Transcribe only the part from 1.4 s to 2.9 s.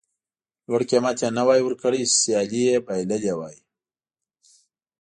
وای ورکړی سیالي یې